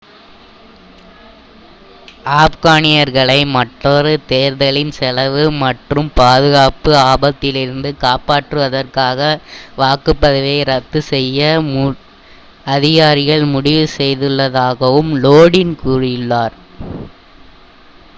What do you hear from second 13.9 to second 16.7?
செய்துள்ளதாகவும் லோடின் கூறினார்